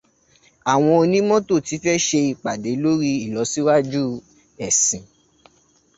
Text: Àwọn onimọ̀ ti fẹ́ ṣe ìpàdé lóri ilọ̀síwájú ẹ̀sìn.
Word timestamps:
Àwọn 0.71 0.93
onimọ̀ 1.01 1.39
ti 1.67 1.75
fẹ́ 1.83 2.01
ṣe 2.05 2.19
ìpàdé 2.31 2.71
lóri 2.83 3.11
ilọ̀síwájú 3.25 4.03
ẹ̀sìn. 4.65 5.03